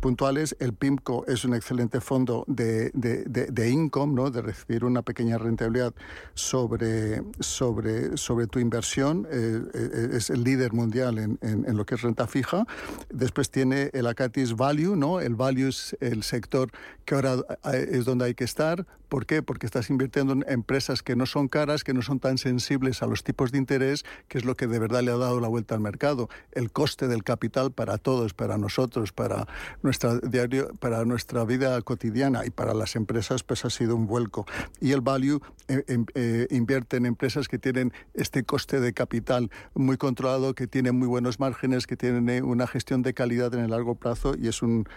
puntuales. 0.00 0.56
El 0.58 0.72
PIMCO 0.72 1.26
es 1.28 1.44
un 1.44 1.54
excelente 1.54 2.00
fondo 2.00 2.42
de, 2.48 2.90
de, 2.92 3.22
de, 3.22 3.46
de 3.52 3.70
income, 3.70 4.14
¿no? 4.14 4.32
de 4.32 4.42
recibir 4.42 4.84
una 4.84 5.02
pequeña 5.02 5.38
rentabilidad 5.38 5.94
sobre, 6.34 7.22
sobre, 7.38 8.16
sobre 8.16 8.48
tu 8.48 8.58
inversión. 8.58 9.28
Eh, 9.30 10.10
es 10.14 10.28
el 10.30 10.42
líder 10.42 10.72
mundial 10.72 11.18
en, 11.18 11.38
en, 11.40 11.64
en, 11.68 11.76
lo 11.76 11.86
que 11.86 11.94
es 11.94 12.02
renta 12.02 12.26
fija. 12.26 12.66
Después 13.10 13.48
tiene 13.48 13.90
el 13.92 14.08
Acatis 14.08 14.56
Value, 14.56 14.96
¿no? 14.96 15.20
El 15.20 15.36
Value 15.36 15.68
es 15.68 15.96
el 16.00 16.24
sector 16.24 16.72
que 17.04 17.14
ahora 17.14 17.36
es 17.72 18.04
donde 18.04 18.24
hay 18.24 18.34
que 18.34 18.42
estar. 18.42 18.84
¿Por 19.10 19.26
qué? 19.26 19.42
Porque 19.42 19.66
estás 19.66 19.90
invirtiendo 19.90 20.32
en 20.32 20.44
empresas 20.46 21.02
que 21.02 21.16
no 21.16 21.26
son 21.26 21.48
caras, 21.48 21.82
que 21.82 21.92
no 21.92 22.00
son 22.00 22.20
tan 22.20 22.38
sensibles 22.38 23.02
a 23.02 23.06
los 23.06 23.24
tipos 23.24 23.50
de 23.50 23.58
interés, 23.58 24.04
que 24.28 24.38
es 24.38 24.44
lo 24.44 24.56
que 24.56 24.68
de 24.68 24.78
verdad 24.78 25.02
le 25.02 25.10
ha 25.10 25.16
dado 25.16 25.40
la 25.40 25.48
vuelta 25.48 25.74
al 25.74 25.80
mercado. 25.80 26.28
El 26.52 26.70
coste 26.70 27.08
del 27.08 27.24
capital 27.24 27.72
para 27.72 27.98
todos, 27.98 28.34
para 28.34 28.56
nosotros, 28.56 29.10
para 29.10 29.48
nuestra 29.82 30.20
diario, 30.20 30.70
para 30.78 31.04
nuestra 31.04 31.44
vida 31.44 31.82
cotidiana 31.82 32.46
y 32.46 32.50
para 32.50 32.72
las 32.72 32.94
empresas, 32.94 33.42
pues 33.42 33.64
ha 33.64 33.70
sido 33.70 33.96
un 33.96 34.06
vuelco. 34.06 34.46
Y 34.80 34.92
el 34.92 35.00
value 35.00 35.40
eh, 35.66 35.82
eh, 36.14 36.46
invierte 36.52 36.96
en 36.96 37.06
empresas 37.06 37.48
que 37.48 37.58
tienen 37.58 37.92
este 38.14 38.44
coste 38.44 38.78
de 38.78 38.92
capital 38.92 39.50
muy 39.74 39.96
controlado, 39.96 40.54
que 40.54 40.68
tienen 40.68 40.96
muy 40.96 41.08
buenos 41.08 41.40
márgenes, 41.40 41.88
que 41.88 41.96
tienen 41.96 42.28
eh, 42.28 42.42
una 42.42 42.68
gestión 42.68 43.02
de 43.02 43.12
calidad 43.12 43.52
en 43.54 43.60
el 43.64 43.70
largo 43.70 43.96
plazo 43.96 44.36
y 44.40 44.46
es 44.46 44.62
un 44.62 44.88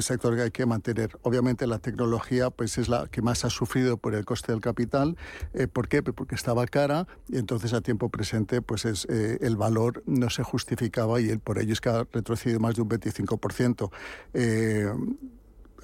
sector 0.00 0.34
que 0.34 0.42
hay 0.42 0.50
que 0.50 0.66
mantener. 0.66 1.18
Obviamente 1.22 1.66
la 1.66 1.78
tecnología 1.78 2.15
pues 2.50 2.78
es 2.78 2.88
la 2.88 3.06
que 3.08 3.22
más 3.22 3.44
ha 3.44 3.50
sufrido 3.50 3.96
por 3.96 4.14
el 4.14 4.24
coste 4.24 4.52
del 4.52 4.60
capital. 4.60 5.16
Eh, 5.54 5.66
¿Por 5.66 5.88
qué? 5.88 6.02
Porque 6.02 6.34
estaba 6.34 6.66
cara 6.66 7.06
y 7.28 7.38
entonces 7.38 7.72
a 7.72 7.80
tiempo 7.80 8.08
presente 8.08 8.62
pues 8.62 8.84
es, 8.84 9.06
eh, 9.10 9.38
el 9.40 9.56
valor 9.56 10.02
no 10.06 10.30
se 10.30 10.42
justificaba 10.42 11.20
y 11.20 11.30
el, 11.30 11.40
por 11.40 11.58
ello 11.58 11.72
es 11.72 11.80
que 11.80 11.88
ha 11.88 12.04
retrocedido 12.12 12.60
más 12.60 12.76
de 12.76 12.82
un 12.82 12.88
25%. 12.88 13.90
Eh, 14.34 14.92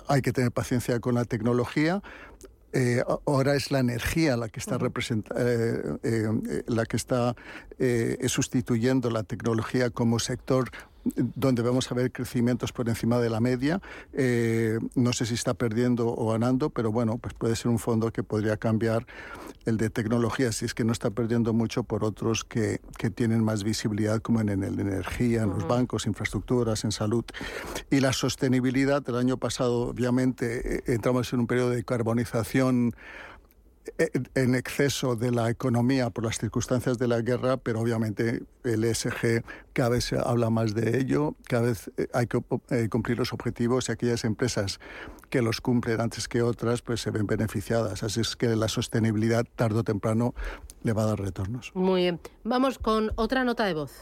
hay 0.08 0.22
que 0.22 0.32
tener 0.32 0.52
paciencia 0.52 1.00
con 1.00 1.14
la 1.14 1.24
tecnología. 1.24 2.02
Eh, 2.74 3.02
ahora 3.26 3.54
es 3.54 3.70
la 3.70 3.80
energía 3.80 4.36
la 4.36 4.48
que 4.48 4.58
está, 4.58 4.78
eh, 5.36 5.98
eh, 6.02 6.62
la 6.66 6.86
que 6.86 6.96
está 6.96 7.36
sustituyendo 8.26 9.10
la 9.10 9.24
tecnología 9.24 9.90
como 9.90 10.18
sector 10.18 10.70
donde 11.04 11.62
vamos 11.62 11.90
a 11.90 11.94
ver 11.94 12.12
crecimientos 12.12 12.73
por 12.73 12.88
encima 12.88 13.18
de 13.18 13.30
la 13.30 13.40
media. 13.40 13.80
Eh, 14.12 14.78
no 14.94 15.12
sé 15.12 15.26
si 15.26 15.35
está 15.35 15.54
perdiendo 15.54 16.09
o 16.09 16.30
ganando, 16.32 16.71
pero 16.71 16.92
bueno, 16.92 17.18
pues 17.18 17.35
puede 17.35 17.56
ser 17.56 17.68
un 17.71 17.78
fondo 17.78 18.12
que 18.12 18.23
podría 18.23 18.56
cambiar 18.56 19.06
el 19.64 19.76
de 19.76 19.90
tecnología, 19.90 20.50
si 20.50 20.64
es 20.64 20.75
que 20.75 20.85
no 20.85 20.92
está 20.92 21.11
perdiendo 21.11 21.52
mucho 21.52 21.85
por 21.85 22.04
otros 22.04 22.44
que, 22.44 22.80
que 22.99 23.11
tienen 23.11 23.44
más 23.44 23.62
visibilidad, 23.62 24.21
como 24.21 24.40
en, 24.40 24.49
en 24.49 24.64
el 24.64 24.80
energía, 24.80 25.42
en 25.42 25.50
uh 25.50 25.52
-huh. 25.52 25.59
los 25.61 25.68
bancos, 25.68 26.06
infraestructuras, 26.06 26.85
en 26.85 26.92
salud. 26.92 27.25
Y 27.90 28.00
la 28.00 28.12
sostenibilidad, 28.12 29.02
el 29.09 29.16
año 29.16 29.37
pasado, 29.37 29.88
obviamente, 29.88 30.82
entramos 30.92 31.32
en 31.32 31.40
un 31.40 31.47
periodo 31.47 31.71
de 31.71 31.85
carbonización 31.85 32.94
en 34.34 34.54
exceso 34.54 35.16
de 35.16 35.30
la 35.30 35.50
economía 35.50 36.10
por 36.10 36.24
las 36.24 36.38
circunstancias 36.38 36.98
de 36.98 37.08
la 37.08 37.20
guerra, 37.20 37.56
pero 37.56 37.80
obviamente 37.80 38.44
el 38.64 38.84
ESG 38.84 39.42
cada 39.72 39.90
vez 39.90 40.04
se 40.04 40.18
habla 40.18 40.50
más 40.50 40.74
de 40.74 40.98
ello, 40.98 41.34
cada 41.48 41.64
vez 41.64 41.90
hay 42.12 42.26
que 42.26 42.40
cumplir 42.88 43.18
los 43.18 43.32
objetivos 43.32 43.88
y 43.88 43.92
aquellas 43.92 44.24
empresas 44.24 44.78
que 45.30 45.42
los 45.42 45.60
cumplen 45.60 46.00
antes 46.00 46.28
que 46.28 46.42
otras 46.42 46.82
pues 46.82 47.00
se 47.00 47.10
ven 47.10 47.26
beneficiadas. 47.26 48.02
Así 48.02 48.20
es 48.20 48.36
que 48.36 48.54
la 48.54 48.68
sostenibilidad 48.68 49.44
tarde 49.56 49.80
o 49.80 49.84
temprano 49.84 50.34
le 50.82 50.92
va 50.92 51.02
a 51.02 51.06
dar 51.06 51.20
retornos. 51.20 51.72
Muy 51.74 52.02
bien. 52.02 52.20
Vamos 52.44 52.78
con 52.78 53.10
otra 53.16 53.44
nota 53.44 53.64
de 53.64 53.74
voz. 53.74 53.92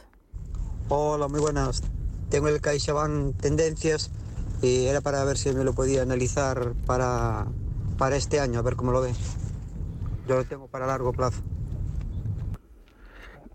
Hola, 0.88 1.28
muy 1.28 1.40
buenas. 1.40 1.82
Tengo 2.30 2.49
el 2.49 2.60
CaixaBank 2.60 3.37
Tendencias 3.40 4.10
y 4.60 4.87
era 4.87 5.00
para 5.00 5.25
ver 5.25 5.38
si 5.38 5.52
me 5.52 5.64
lo 5.64 5.72
podía 5.72 6.02
analizar 6.02 6.75
para, 6.84 7.46
para 7.96 8.16
este 8.16 8.40
año, 8.40 8.58
a 8.58 8.62
ver 8.62 8.76
cómo 8.76 8.92
lo 8.92 9.00
ve. 9.00 9.12
Yo 10.30 10.37
lo 10.37 10.44
tengo 10.44 10.68
para 10.68 10.87
largo 10.87 11.12
plazo. 11.12 11.42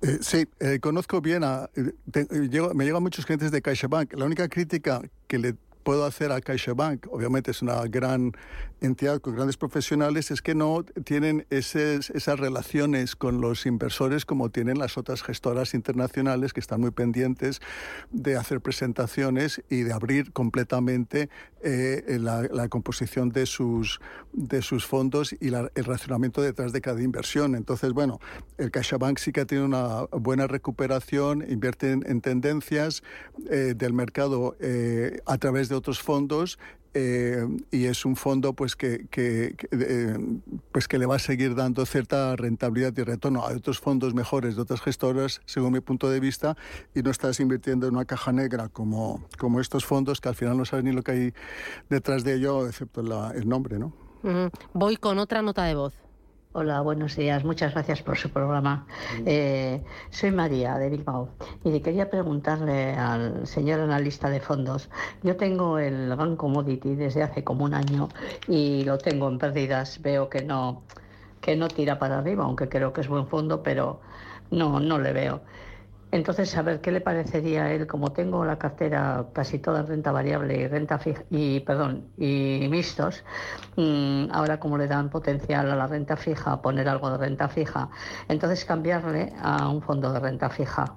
Eh, 0.01 0.17
sí, 0.19 0.45
eh, 0.59 0.81
conozco 0.81 1.21
bien 1.21 1.45
a. 1.45 1.69
Te, 2.11 2.25
llego, 2.49 2.73
me 2.73 2.83
llegan 2.83 3.01
muchos 3.01 3.25
clientes 3.25 3.49
de 3.49 3.61
CaixaBank. 3.61 4.13
La 4.15 4.25
única 4.25 4.49
crítica 4.49 5.01
que 5.25 5.39
le 5.39 5.55
puedo 5.85 6.03
hacer 6.03 6.31
a 6.31 6.41
CaixaBank, 6.41 7.05
obviamente 7.11 7.51
es 7.51 7.61
una 7.61 7.79
gran 7.85 8.33
entidad 8.81 9.21
con 9.21 9.35
grandes 9.35 9.55
profesionales, 9.55 10.31
es 10.31 10.41
que 10.41 10.55
no 10.55 10.83
tienen 10.83 11.45
esas, 11.49 12.09
esas 12.09 12.39
relaciones 12.39 13.15
con 13.15 13.39
los 13.39 13.65
inversores 13.65 14.25
como 14.25 14.49
tienen 14.49 14.79
las 14.79 14.97
otras 14.97 15.21
gestoras 15.21 15.73
internacionales 15.73 16.53
que 16.53 16.59
están 16.59 16.81
muy 16.81 16.91
pendientes 16.91 17.61
de 18.11 18.35
hacer 18.35 18.61
presentaciones 18.61 19.61
y 19.69 19.83
de 19.83 19.93
abrir 19.93 20.33
completamente 20.33 21.29
eh, 21.61 22.17
la, 22.19 22.43
la, 22.51 22.67
composición 22.67 23.29
de 23.29 23.45
sus, 23.45 23.99
de 24.33 24.61
sus 24.61 24.85
fondos 24.85 25.35
y 25.39 25.49
la, 25.49 25.71
el 25.75 25.85
racionamiento 25.85 26.41
detrás 26.41 26.73
de 26.73 26.81
cada 26.81 27.01
inversión. 27.01 27.55
Entonces, 27.55 27.93
bueno, 27.93 28.19
el 28.57 28.71
CaixaBank 28.71 29.17
sí 29.17 29.31
que 29.31 29.45
tenido 29.45 29.65
una 29.65 30.03
buena 30.11 30.47
recuperación, 30.47 31.43
invierte 31.49 31.91
en, 31.91 32.03
en 32.07 32.21
tendencias 32.21 33.03
eh, 33.49 33.73
del 33.75 33.93
mercado 33.93 34.55
eh, 34.59 35.21
a 35.25 35.37
través 35.37 35.69
de 35.69 35.74
otros 35.75 36.01
fondos 36.01 36.57
eh, 36.97 37.45
y 37.71 37.85
es 37.85 38.05
un 38.05 38.15
fondo 38.15 38.53
pues 38.53 38.77
que, 38.77 39.07
que, 39.11 39.55
que 39.57 39.67
eh, 39.73 40.17
pues 40.71 40.87
que 40.87 40.97
le 40.97 41.05
va 41.05 41.17
a 41.17 41.19
seguir 41.19 41.53
dando 41.53 41.85
cierta 41.85 42.37
rentabilidad 42.37 42.93
y 42.95 43.03
retorno. 43.03 43.45
Hay 43.45 43.57
otros 43.57 43.79
fondos 43.79 44.13
mejores 44.13 44.55
de 44.55 44.61
otras 44.61 44.79
gestoras, 44.79 45.41
según 45.45 45.73
mi 45.73 45.81
punto 45.81 46.09
de 46.09 46.21
vista, 46.21 46.55
y 46.93 47.01
no 47.01 47.11
estás 47.11 47.41
invirtiendo 47.41 47.87
en 47.87 47.95
una 47.95 48.05
caja 48.05 48.31
negra 48.31 48.69
como, 48.69 49.27
como 49.37 49.59
estos 49.59 49.85
fondos 49.85 50.21
que 50.21 50.29
al 50.29 50.35
final 50.35 50.57
no 50.57 50.63
sabes 50.63 50.85
ni 50.85 50.93
lo 50.93 51.03
que 51.03 51.11
hay 51.11 51.33
detrás 51.89 52.23
de 52.23 52.35
ello, 52.35 52.65
excepto 52.65 53.03
la, 53.03 53.31
el 53.31 53.49
nombre, 53.49 53.77
¿no? 53.77 53.93
Voy 54.73 54.95
con 54.95 55.19
otra 55.19 55.41
nota 55.41 55.65
de 55.65 55.75
voz. 55.75 56.04
Hola, 56.57 56.79
buenos 56.79 57.17
días. 57.17 57.43
Muchas 57.43 57.73
gracias 57.73 58.01
por 58.01 58.17
su 58.17 58.29
programa. 58.29 58.87
Eh, 59.25 59.83
soy 60.09 60.31
María 60.31 60.77
de 60.77 60.89
Bilbao 60.89 61.27
y 61.65 61.81
quería 61.81 62.09
preguntarle 62.09 62.93
al 62.93 63.45
señor 63.45 63.81
analista 63.81 64.29
de 64.29 64.39
fondos. 64.39 64.89
Yo 65.21 65.35
tengo 65.35 65.79
el 65.79 66.15
Bank 66.15 66.37
Commodity 66.37 66.95
desde 66.95 67.23
hace 67.23 67.43
como 67.43 67.65
un 67.65 67.73
año 67.73 68.07
y 68.47 68.85
lo 68.85 68.97
tengo 68.97 69.27
en 69.27 69.37
pérdidas. 69.37 70.01
Veo 70.01 70.29
que 70.29 70.45
no, 70.45 70.83
que 71.41 71.57
no 71.57 71.67
tira 71.67 71.99
para 71.99 72.19
arriba, 72.19 72.45
aunque 72.45 72.69
creo 72.69 72.93
que 72.93 73.01
es 73.01 73.09
buen 73.09 73.27
fondo, 73.27 73.61
pero 73.61 73.99
no, 74.49 74.79
no 74.79 74.97
le 74.97 75.11
veo. 75.11 75.41
Entonces, 76.15 76.55
a 76.55 76.61
ver, 76.61 76.79
¿qué 76.79 76.93
le 76.93 77.01
parecería 77.01 77.65
a 77.65 77.73
él? 77.73 77.87
Como 77.87 78.13
tengo 78.13 78.45
la 78.45 78.57
cartera 78.57 79.25
casi 79.33 79.59
toda 79.59 79.81
renta 79.81 80.13
variable 80.13 80.55
y 80.55 80.65
renta 80.65 80.97
fija, 80.97 81.23
y 81.29 81.59
perdón, 81.59 82.07
y 82.17 82.65
mixtos, 82.69 83.25
mm, 83.75 84.27
ahora 84.31 84.57
como 84.57 84.77
le 84.77 84.87
dan 84.87 85.09
potencial 85.09 85.69
a 85.69 85.75
la 85.75 85.87
renta 85.87 86.15
fija, 86.15 86.61
poner 86.61 86.87
algo 86.87 87.09
de 87.11 87.17
renta 87.17 87.49
fija, 87.49 87.89
entonces 88.29 88.63
cambiarle 88.63 89.33
a 89.41 89.67
un 89.67 89.81
fondo 89.81 90.13
de 90.13 90.21
renta 90.21 90.49
fija. 90.49 90.95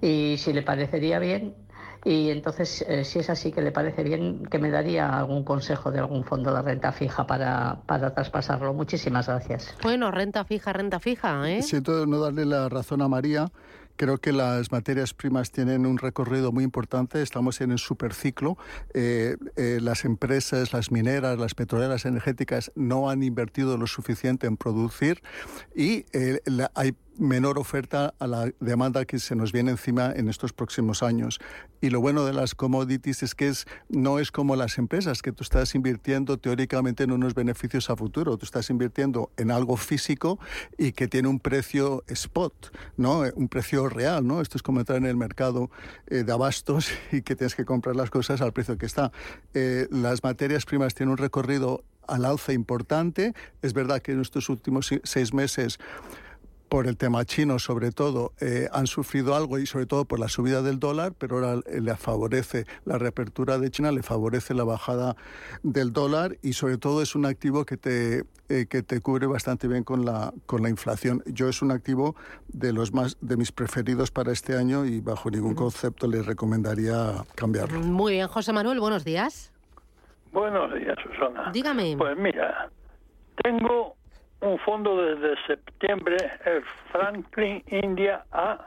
Y 0.00 0.36
si 0.38 0.54
le 0.54 0.62
parecería 0.62 1.18
bien, 1.18 1.54
y 2.02 2.30
entonces, 2.30 2.84
eh, 2.88 3.04
si 3.04 3.18
es 3.18 3.28
así 3.28 3.52
que 3.52 3.60
le 3.60 3.70
parece 3.70 4.02
bien, 4.02 4.46
que 4.46 4.58
me 4.58 4.70
daría 4.70 5.18
algún 5.18 5.44
consejo 5.44 5.90
de 5.90 5.98
algún 5.98 6.24
fondo 6.24 6.54
de 6.54 6.62
renta 6.62 6.92
fija 6.92 7.26
para, 7.26 7.80
para 7.86 8.14
traspasarlo. 8.14 8.72
Muchísimas 8.72 9.26
gracias. 9.26 9.74
Bueno, 9.82 10.10
renta 10.10 10.44
fija, 10.44 10.72
renta 10.72 11.00
fija, 11.00 11.50
¿eh? 11.50 11.62
Siento 11.62 12.06
no 12.06 12.18
darle 12.20 12.44
la 12.44 12.68
razón 12.68 13.00
a 13.00 13.08
María. 13.08 13.50
Creo 13.96 14.18
que 14.18 14.32
las 14.32 14.72
materias 14.72 15.14
primas 15.14 15.50
tienen 15.50 15.86
un 15.86 15.98
recorrido 15.98 16.50
muy 16.50 16.64
importante. 16.64 17.22
Estamos 17.22 17.60
en 17.60 17.70
el 17.70 17.78
superciclo. 17.78 18.58
Eh, 18.92 19.36
eh, 19.56 19.78
las 19.80 20.04
empresas, 20.04 20.72
las 20.72 20.90
mineras, 20.90 21.38
las 21.38 21.54
petroleras 21.54 22.04
energéticas 22.04 22.72
no 22.74 23.08
han 23.08 23.22
invertido 23.22 23.78
lo 23.78 23.86
suficiente 23.86 24.46
en 24.46 24.56
producir 24.56 25.22
y 25.74 26.06
eh, 26.12 26.40
hay 26.74 26.96
menor 27.18 27.58
oferta 27.58 28.14
a 28.18 28.26
la 28.26 28.50
demanda 28.60 29.04
que 29.04 29.18
se 29.18 29.36
nos 29.36 29.52
viene 29.52 29.70
encima 29.70 30.12
en 30.14 30.28
estos 30.28 30.52
próximos 30.52 31.02
años. 31.02 31.40
Y 31.80 31.90
lo 31.90 32.00
bueno 32.00 32.24
de 32.24 32.32
las 32.32 32.54
commodities 32.54 33.22
es 33.22 33.34
que 33.34 33.48
es, 33.48 33.66
no 33.88 34.18
es 34.18 34.32
como 34.32 34.56
las 34.56 34.78
empresas, 34.78 35.22
que 35.22 35.32
tú 35.32 35.42
estás 35.42 35.74
invirtiendo 35.74 36.38
teóricamente 36.38 37.04
en 37.04 37.12
unos 37.12 37.34
beneficios 37.34 37.90
a 37.90 37.96
futuro, 37.96 38.36
tú 38.36 38.44
estás 38.46 38.70
invirtiendo 38.70 39.30
en 39.36 39.50
algo 39.50 39.76
físico 39.76 40.38
y 40.78 40.92
que 40.92 41.08
tiene 41.08 41.28
un 41.28 41.40
precio 41.40 42.04
spot, 42.08 42.74
¿no? 42.96 43.22
un 43.34 43.48
precio 43.48 43.88
real. 43.88 44.26
¿no? 44.26 44.40
Esto 44.40 44.58
es 44.58 44.62
como 44.62 44.80
entrar 44.80 44.98
en 44.98 45.06
el 45.06 45.16
mercado 45.16 45.70
eh, 46.06 46.24
de 46.24 46.32
abastos 46.32 46.88
y 47.12 47.22
que 47.22 47.36
tienes 47.36 47.54
que 47.54 47.64
comprar 47.64 47.96
las 47.96 48.10
cosas 48.10 48.40
al 48.40 48.52
precio 48.52 48.78
que 48.78 48.86
está. 48.86 49.12
Eh, 49.52 49.86
las 49.90 50.22
materias 50.22 50.64
primas 50.64 50.94
tienen 50.94 51.12
un 51.12 51.18
recorrido 51.18 51.84
al 52.06 52.24
alza 52.24 52.52
importante. 52.52 53.34
Es 53.62 53.72
verdad 53.72 54.00
que 54.02 54.12
en 54.12 54.20
estos 54.20 54.48
últimos 54.48 54.90
seis 55.04 55.32
meses 55.32 55.78
por 56.74 56.88
el 56.88 56.96
tema 56.96 57.24
chino 57.24 57.60
sobre 57.60 57.92
todo, 57.92 58.32
eh, 58.40 58.66
han 58.72 58.88
sufrido 58.88 59.36
algo 59.36 59.60
y 59.60 59.66
sobre 59.66 59.86
todo 59.86 60.06
por 60.06 60.18
la 60.18 60.26
subida 60.26 60.60
del 60.60 60.80
dólar, 60.80 61.12
pero 61.16 61.36
ahora 61.36 61.60
le 61.72 61.94
favorece 61.94 62.64
la 62.84 62.98
reapertura 62.98 63.58
de 63.58 63.70
China, 63.70 63.92
le 63.92 64.02
favorece 64.02 64.54
la 64.54 64.64
bajada 64.64 65.14
del 65.62 65.92
dólar 65.92 66.32
y 66.42 66.54
sobre 66.54 66.76
todo 66.76 67.00
es 67.00 67.14
un 67.14 67.26
activo 67.26 67.64
que 67.64 67.76
te, 67.76 68.24
eh, 68.48 68.66
que 68.68 68.82
te 68.82 69.00
cubre 69.00 69.28
bastante 69.28 69.68
bien 69.68 69.84
con 69.84 70.04
la, 70.04 70.32
con 70.46 70.64
la 70.64 70.68
inflación. 70.68 71.22
Yo 71.26 71.48
es 71.48 71.62
un 71.62 71.70
activo 71.70 72.16
de 72.48 72.72
los 72.72 72.92
más 72.92 73.18
de 73.20 73.36
mis 73.36 73.52
preferidos 73.52 74.10
para 74.10 74.32
este 74.32 74.56
año 74.56 74.84
y 74.84 75.00
bajo 75.00 75.30
ningún 75.30 75.54
concepto 75.54 76.08
le 76.08 76.22
recomendaría 76.22 77.22
cambiarlo. 77.36 77.78
Muy 77.82 78.14
bien, 78.14 78.26
José 78.26 78.52
Manuel, 78.52 78.80
buenos 78.80 79.04
días. 79.04 79.52
Buenos 80.32 80.74
días, 80.74 80.96
Susana. 81.04 81.52
Dígame. 81.52 81.94
Pues 81.96 82.18
mira, 82.18 82.68
tengo 83.44 83.93
un 84.44 84.58
fondo 84.58 85.02
desde 85.02 85.36
septiembre, 85.46 86.16
el 86.44 86.62
Franklin 86.92 87.62
India 87.68 88.24
A, 88.32 88.58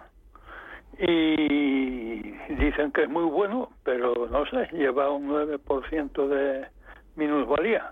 y 1.00 2.32
dicen 2.56 2.92
que 2.92 3.04
es 3.04 3.10
muy 3.10 3.26
bueno, 3.26 3.70
pero 3.84 4.28
no 4.32 4.46
sé, 4.48 4.68
lleva 4.74 5.12
un 5.12 5.30
9% 5.30 6.28
de 6.28 6.68
minusvalía. 7.16 7.92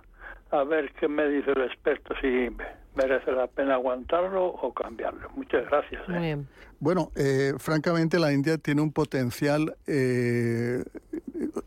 A 0.52 0.64
ver 0.64 0.92
qué 1.00 1.08
me 1.08 1.28
dice 1.28 1.52
el 1.52 1.64
experto, 1.64 2.14
si 2.22 2.50
merece 2.96 3.32
la 3.32 3.48
pena 3.48 3.74
aguantarlo 3.75 4.46
o 4.46 4.74
cambiarlo. 4.74 5.30
Muchas 5.36 5.66
gracias. 5.66 6.02
¿eh? 6.10 6.38
Bueno, 6.80 7.12
eh, 7.16 7.54
francamente 7.58 8.20
la 8.20 8.32
India 8.32 8.58
tiene 8.58 8.82
un 8.82 8.92
potencial 8.92 9.75
eh, 9.86 10.84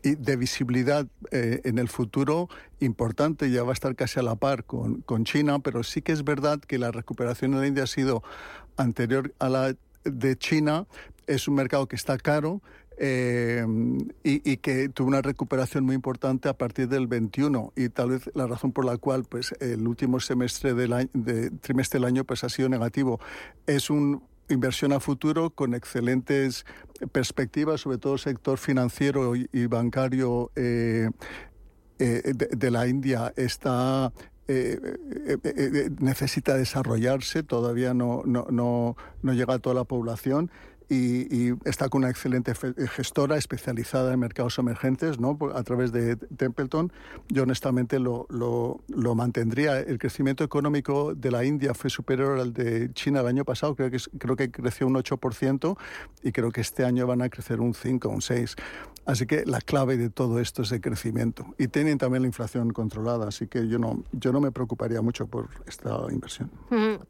de 0.03 0.35
visibilidad 0.35 1.05
eh, 1.31 1.61
en 1.63 1.77
el 1.77 1.89
futuro 1.89 2.47
importante, 2.79 3.51
ya 3.51 3.63
va 3.63 3.71
a 3.71 3.73
estar 3.73 3.95
casi 3.95 4.19
a 4.19 4.23
la 4.23 4.35
par 4.35 4.63
con, 4.63 5.01
con 5.01 5.25
China, 5.25 5.59
pero 5.59 5.83
sí 5.83 6.01
que 6.01 6.11
es 6.11 6.23
verdad 6.23 6.59
que 6.59 6.77
la 6.77 6.91
recuperación 6.91 7.53
en 7.53 7.59
la 7.59 7.67
India 7.67 7.83
ha 7.83 7.87
sido 7.87 8.23
anterior 8.77 9.33
a 9.39 9.49
la 9.49 9.75
de 10.03 10.37
China, 10.37 10.85
es 11.27 11.47
un 11.47 11.55
mercado 11.55 11.87
que 11.87 11.95
está 11.95 12.17
caro, 12.17 12.61
eh, 13.01 13.65
y, 14.23 14.57
que 14.57 14.89
tuvo 14.89 15.07
una 15.07 15.21
recuperación 15.21 15.85
muy 15.85 15.95
importante 15.95 16.49
a 16.49 16.53
partir 16.53 16.89
del 16.89 17.07
21 17.07 17.71
y 17.77 17.87
tal 17.89 18.09
vez 18.09 18.29
la 18.33 18.45
razón 18.45 18.73
por 18.73 18.83
la 18.83 18.97
cual 18.97 19.23
pues 19.23 19.53
el 19.61 19.87
último 19.87 20.19
semestre 20.19 20.73
del 20.73 20.91
año, 20.91 21.09
de, 21.13 21.49
trimestre 21.49 21.99
del 21.99 22.07
año 22.07 22.25
pues 22.25 22.43
ha 22.43 22.49
sido 22.49 22.67
negativo. 22.67 23.19
Es 23.65 23.89
un 23.89 24.21
inversión 24.49 24.91
a 24.91 24.99
futuro 24.99 25.51
con 25.51 25.73
excelentes 25.73 26.65
perspectivas, 27.11 27.81
sobre 27.81 27.99
todo 27.99 28.13
el 28.13 28.19
sector 28.19 28.57
financiero 28.57 29.33
y, 29.35 29.65
bancario 29.67 30.51
eh, 30.55 31.09
eh, 31.99 32.33
de, 32.33 32.71
la 32.71 32.87
India 32.87 33.31
está 33.37 34.11
eh, 34.47 35.89
necesita 35.99 36.57
desarrollarse, 36.57 37.43
todavía 37.43 37.93
no, 37.93 38.23
no, 38.25 38.47
no, 38.49 38.97
no, 39.21 39.33
llega 39.33 39.53
a 39.53 39.59
toda 39.59 39.75
la 39.75 39.83
población 39.83 40.49
y, 40.89 41.53
está 41.65 41.89
con 41.89 41.99
una 41.99 42.09
excelente 42.09 42.53
gestora 42.55 43.37
especializada 43.37 44.13
en 44.13 44.19
mercados 44.19 44.57
emergentes 44.57 45.19
¿no? 45.19 45.37
a 45.53 45.63
través 45.63 45.91
de 45.91 46.15
Templeton. 46.15 46.91
Yo 47.27 47.43
honestamente 47.43 47.99
lo, 47.99 48.25
lo, 48.29 48.81
lo, 48.87 49.15
mantendría. 49.15 49.79
El 49.79 49.99
crecimiento 49.99 50.43
económico 50.43 51.13
de 51.13 51.31
la 51.31 51.43
India 51.45 51.73
fue 51.73 51.89
superior 51.89 52.39
al 52.39 52.53
de 52.53 52.91
China 52.93 53.19
el 53.21 53.27
año 53.27 53.45
pasado, 53.45 53.75
creo 53.75 53.91
que, 53.91 53.99
creo 54.17 54.35
que 54.35 54.51
creció 54.51 54.87
un 54.87 54.95
8% 54.95 55.77
y 56.23 56.31
creo 56.31 56.51
que 56.51 56.61
este 56.61 56.85
año 56.85 57.05
van 57.05 57.21
a 57.21 57.29
crecer 57.29 57.59
un 57.59 57.73
5, 57.73 58.09
un 58.09 58.21
6. 58.21 58.55
Así 59.05 59.25
que 59.25 59.43
la 59.45 59.59
clave 59.59 59.97
de 59.97 60.09
todo 60.11 60.39
esto 60.39 60.61
es 60.61 60.71
el 60.71 60.81
crecimiento. 60.81 61.55
Y 61.57 61.67
tienen 61.67 61.97
también 61.97 62.21
la 62.21 62.27
inflación 62.27 62.71
controlada, 62.71 63.27
así 63.27 63.47
que 63.47 63.67
yo 63.67 63.79
no, 63.79 64.03
yo 64.11 64.31
no 64.31 64.39
me 64.39 64.51
preocuparía 64.51 65.01
mucho 65.01 65.25
por 65.25 65.49
esta 65.65 65.97
inversión. 66.11 66.51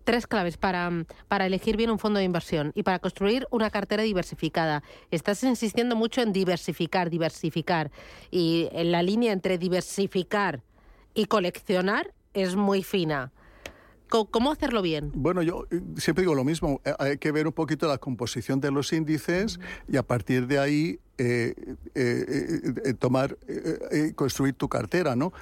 tres 0.06 0.26
claves 0.26 0.56
para, 0.56 0.90
para 1.28 1.46
elegir 1.46 1.76
bien 1.76 1.90
un 1.90 2.00
fondo 2.00 2.20
de 2.20 2.26
inversión 2.26 2.72
y 2.74 2.84
para 2.84 3.00
construir 3.00 3.48
una 3.52 3.69
cartera 3.70 4.04
diversificada. 4.04 4.84
Estás 5.12 5.44
insistiendo 5.44 5.96
mucho 5.96 6.22
en 6.22 6.34
diversificar, 6.34 7.10
diversificar. 7.10 7.92
Y 8.32 8.70
en 8.72 8.92
la 8.92 9.04
línea 9.04 9.32
entre 9.34 9.58
diversificar 9.58 10.62
y 11.14 11.26
coleccionar 11.26 12.14
es 12.34 12.56
muy 12.56 12.84
fina. 12.84 13.32
¿Cómo 14.10 14.52
hacerlo 14.52 14.82
bien? 14.82 15.12
Bueno, 15.14 15.44
yo 15.44 15.68
eh, 15.70 15.82
siempre 15.98 16.24
digo 16.24 16.34
lo 16.34 16.44
mismo. 16.44 16.82
Eh, 16.84 16.94
hay 16.98 17.18
que 17.20 17.32
ver 17.32 17.46
un 17.46 17.54
poquito 17.54 17.88
la 17.88 18.00
composición 18.00 18.60
de 18.60 18.72
los 18.72 18.92
índices 18.92 19.60
y 19.88 19.98
a 19.98 20.04
partir 20.04 20.48
de 20.48 20.58
ahí 20.58 21.00
eh, 21.22 21.54
eh, 21.96 22.62
eh, 22.86 22.94
tomar, 22.94 23.38
construir 24.16 24.54
tu 24.54 24.70
cartera, 24.70 25.18
¿no? 25.18 25.34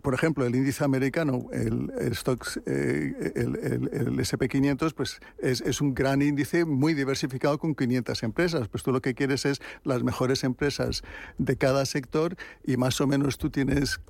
por 0.00 0.14
ejemplo, 0.14 0.46
el 0.46 0.54
índice 0.54 0.84
americano, 0.84 1.48
el, 1.52 1.90
stocks, 2.14 2.58
el, 2.64 3.14
el, 3.34 4.18
SP500, 4.18 4.94
pues 4.94 5.20
es, 5.38 5.60
es, 5.60 5.82
un 5.82 5.92
gran 5.92 6.22
índice 6.22 6.64
muy 6.64 6.94
diversificado 6.94 7.58
con 7.58 7.74
500 7.74 8.22
empresas. 8.22 8.68
Pues 8.68 8.82
tú 8.82 8.90
lo 8.90 9.02
que 9.02 9.14
quieres 9.14 9.44
es 9.44 9.60
las 9.82 10.02
mejores 10.02 10.44
empresas 10.44 11.02
de 11.36 11.56
cada 11.56 11.84
sector 11.84 12.36
y 12.64 12.78
más 12.78 12.98
o 13.02 13.06
menos 13.06 13.36
tú 13.36 13.50
tienes, 13.50 14.00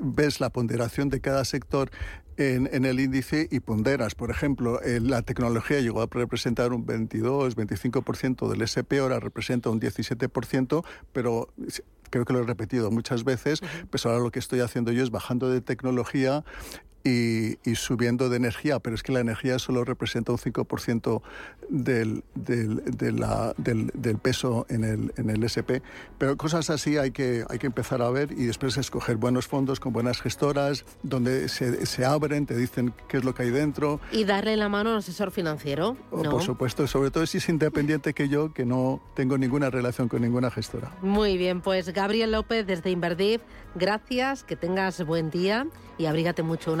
ves 0.00 0.38
la 0.38 0.50
ponderación 0.50 1.08
de 1.08 1.20
cada 1.20 1.44
sector 1.44 1.90
en, 2.36 2.68
en, 2.72 2.84
el 2.84 3.00
índice 3.00 3.48
y 3.50 3.60
ponderas. 3.60 4.14
Por 4.14 4.30
ejemplo, 4.30 4.80
la 4.84 5.22
tecnología 5.22 5.80
llegó 5.80 6.02
a 6.02 6.08
representar 6.08 6.72
un 6.72 6.86
22, 6.86 7.56
25% 7.56 8.48
del 8.48 8.62
SP, 8.62 8.98
ahora 8.98 9.18
representa 9.18 9.70
un 9.70 9.80
17% 9.80 10.30
pero 11.12 11.48
creo 12.10 12.24
que 12.24 12.32
lo 12.32 12.40
he 12.40 12.44
repetido 12.44 12.90
muchas 12.90 13.24
veces, 13.24 13.60
pues 13.90 14.06
ahora 14.06 14.18
lo 14.18 14.30
que 14.30 14.38
estoy 14.38 14.60
haciendo 14.60 14.92
yo 14.92 15.02
es 15.02 15.10
bajando 15.10 15.50
de 15.50 15.60
tecnología 15.60 16.44
y, 17.04 17.74
subiendo 17.74 18.30
de 18.30 18.38
energía, 18.38 18.78
pero 18.80 18.96
es 18.96 19.02
que 19.02 19.12
la 19.12 19.20
energía 19.20 19.58
solo 19.58 19.84
representa 19.84 20.32
un 20.32 20.38
5% 20.38 21.20
del, 21.68 22.24
del, 22.34 22.82
de 22.84 23.12
la, 23.12 23.52
del, 23.58 23.90
del, 23.92 24.16
peso 24.16 24.64
en 24.70 24.84
el, 24.84 25.12
en 25.16 25.28
el 25.28 25.44
SP. 25.44 25.84
Pero 26.16 26.36
cosas 26.38 26.70
así 26.70 26.96
hay 26.96 27.10
que, 27.10 27.44
hay 27.50 27.58
que 27.58 27.66
empezar 27.66 28.00
a 28.00 28.08
ver 28.08 28.32
y 28.32 28.46
después 28.46 28.78
escoger 28.78 29.16
buenos 29.16 29.46
fondos 29.46 29.80
con 29.80 29.92
buenas 29.92 30.22
gestoras, 30.22 30.86
donde 31.02 31.48
se, 31.50 31.84
se 31.84 32.06
abren, 32.06 32.46
te 32.46 32.56
dicen 32.56 32.94
qué 33.08 33.18
es 33.18 33.24
lo 33.24 33.34
que 33.34 33.42
hay 33.42 33.50
dentro. 33.50 34.00
Y 34.10 34.24
darle 34.24 34.56
la 34.56 34.70
mano 34.70 34.90
al 34.90 34.96
asesor 34.98 35.30
financiero. 35.30 35.98
Oh, 36.10 36.22
por 36.22 36.42
supuesto, 36.42 36.86
sobre 36.86 37.10
todo 37.10 37.26
si 37.26 37.36
es 37.36 37.48
independiente 37.50 38.14
que 38.14 38.30
yo, 38.30 38.54
que 38.54 38.64
no 38.64 39.02
tengo 39.14 39.36
ninguna 39.36 39.68
relación 39.68 40.08
con 40.08 40.22
ninguna 40.22 40.50
gestora. 40.50 40.92
Muy 41.02 41.36
bien, 41.36 41.60
pues 41.60 41.92
Gabriel 41.92 42.32
López 42.32 42.66
desde 42.66 42.90
Inverdiv, 42.90 43.42
gracias, 43.74 44.42
que 44.42 44.56
tengas 44.56 45.04
buen 45.04 45.30
día 45.30 45.66
y 45.98 46.06
abrígate 46.06 46.42
mucho. 46.42 46.72
Un 46.72 46.80